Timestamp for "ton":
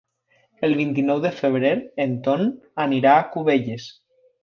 2.31-2.53